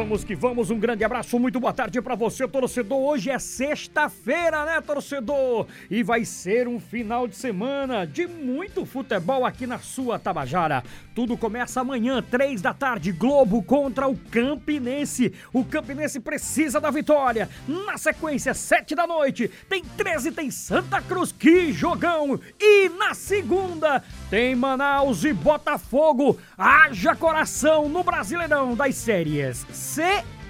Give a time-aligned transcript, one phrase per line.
[0.00, 0.70] vamos que vamos.
[0.70, 2.98] Um grande abraço, muito boa tarde para você, torcedor.
[2.98, 5.66] Hoje é sexta-feira, né, torcedor?
[5.90, 10.82] E vai ser um final de semana de muito futebol aqui na sua Tabajara.
[11.14, 15.34] Tudo começa amanhã, três da tarde, Globo contra o Campinense.
[15.52, 17.50] O Campinense precisa da vitória.
[17.68, 22.40] Na sequência, sete da noite, tem 13, tem Santa Cruz, que jogão!
[22.58, 26.38] E na segunda, tem Manaus e Botafogo.
[26.56, 30.04] Haja coração no Brasileirão das séries C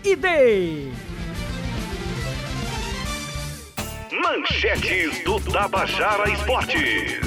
[0.04, 0.92] e D.
[4.12, 7.20] Manchetes do Tabajara Esportes.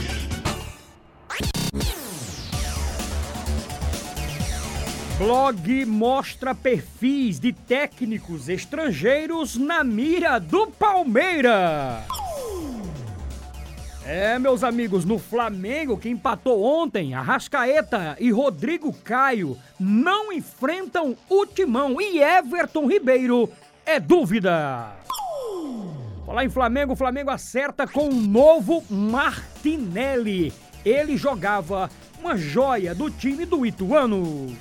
[5.18, 12.06] Blog mostra perfis de técnicos estrangeiros na mira do Palmeiras.
[14.06, 21.46] É, meus amigos, no Flamengo, que empatou ontem, Arrascaeta e Rodrigo Caio não enfrentam o
[21.46, 23.50] Timão e Everton Ribeiro
[23.86, 24.92] é dúvida.
[26.26, 30.52] Falar em Flamengo, o Flamengo acerta com o novo Martinelli.
[30.84, 34.54] Ele jogava uma joia do time do Ituano.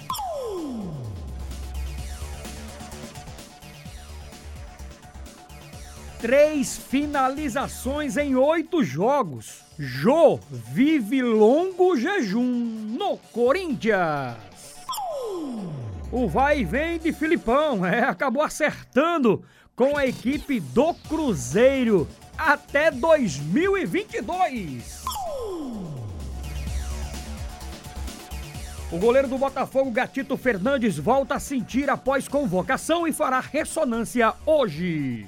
[6.22, 9.62] Três finalizações em oito jogos.
[9.76, 14.36] Jô vive longo jejum no Corinthians.
[16.12, 19.42] O vai e vem de Filipão é, acabou acertando
[19.74, 22.06] com a equipe do Cruzeiro
[22.38, 25.02] até 2022.
[28.92, 35.26] O goleiro do Botafogo, Gatito Fernandes, volta a sentir após convocação e fará ressonância hoje.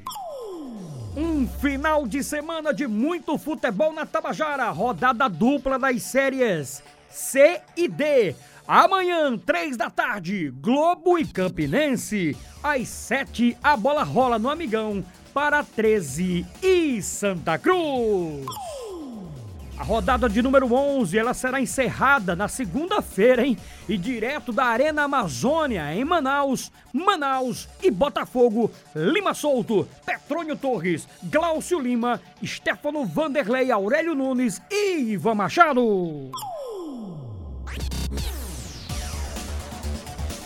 [1.16, 7.86] Um final de semana de muito futebol na Tabajara, rodada dupla das séries C e
[7.86, 8.34] D.
[8.66, 12.36] Amanhã, três da tarde, Globo e Campinense.
[12.60, 18.46] Às sete, a bola rola no Amigão para 13 e Santa Cruz.
[19.76, 23.58] A rodada de número 11, ela será encerrada na segunda-feira, hein?
[23.88, 31.80] E direto da Arena Amazônia, em Manaus, Manaus e Botafogo, Lima Souto, Petrônio Torres, Glaucio
[31.80, 36.30] Lima, Stefano Vanderlei, Aurélio Nunes e Ivan Machado.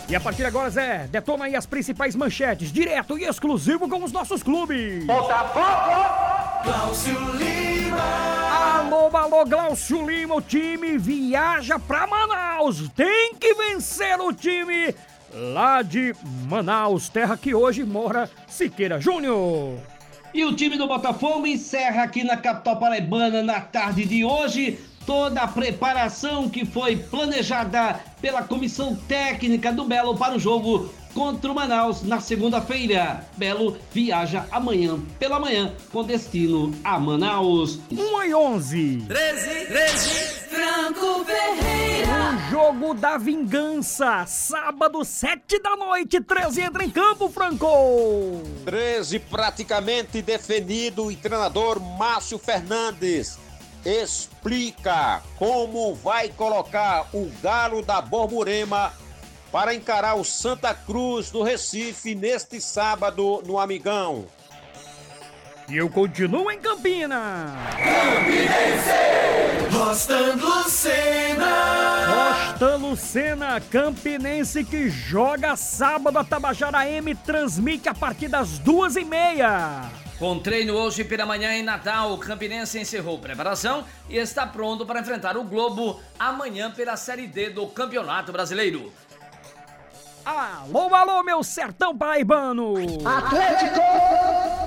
[0.09, 4.03] E a partir de agora, Zé, detona aí as principais manchetes, direto e exclusivo com
[4.03, 5.05] os nossos clubes.
[5.05, 6.63] Botafogo!
[6.63, 8.38] Glaucio Lima!
[9.31, 12.89] Alô, Glaucio Lima, o time viaja pra Manaus.
[12.95, 14.95] Tem que vencer o time
[15.31, 16.15] lá de
[16.49, 19.77] Manaus, terra que hoje mora Siqueira Júnior.
[20.33, 25.41] E o time do Botafogo encerra aqui na capital paraibana na tarde de hoje toda
[25.41, 31.55] a preparação que foi planejada pela comissão técnica do Belo para o jogo contra o
[31.55, 33.25] Manaus na segunda-feira.
[33.35, 37.79] Belo viaja amanhã pela manhã com destino a Manaus.
[37.91, 39.05] 1 e 11.
[39.07, 40.09] 13, 13.
[40.47, 42.09] Franco Ferreira.
[42.29, 44.27] O jogo da vingança.
[44.27, 46.21] Sábado, 7 da noite.
[46.21, 48.43] 13 entra em campo, Franco.
[48.63, 51.11] 13 praticamente definido.
[51.11, 53.48] E treinador Márcio Fernandes
[53.85, 58.93] explica como vai colocar o Galo da Borborema
[59.51, 64.25] para encarar o Santa Cruz do Recife neste sábado no Amigão.
[65.67, 67.55] E eu continuo em Campina.
[67.77, 69.69] Campinense!
[69.71, 72.49] Rostan Lucena!
[72.49, 79.05] Rostan Lucena, campinense que joga sábado a Tabajara M transmite a partir das duas e
[79.05, 79.89] meia.
[80.19, 84.99] Com treino hoje pela manhã em Natal, o Campinense encerrou preparação e está pronto para
[84.99, 88.91] enfrentar o Globo amanhã pela Série D do Campeonato Brasileiro.
[90.25, 92.73] Alô, alô, meu sertão paraibano!
[93.05, 93.79] Atlético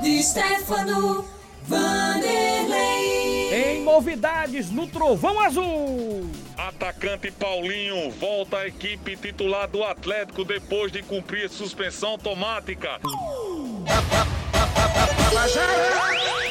[0.00, 1.28] de Stefano
[1.64, 3.52] Vanderlei.
[3.52, 6.30] Em novidades no Trovão Azul.
[6.56, 12.98] Atacante Paulinho volta à equipe titular do Atlético depois de cumprir suspensão automática.
[15.32, 16.41] Tabajara!